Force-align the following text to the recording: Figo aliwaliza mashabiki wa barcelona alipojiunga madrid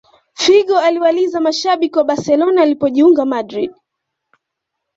Figo 0.33 0.77
aliwaliza 0.79 1.39
mashabiki 1.41 1.97
wa 1.97 2.03
barcelona 2.03 2.61
alipojiunga 2.61 3.25
madrid 3.25 3.71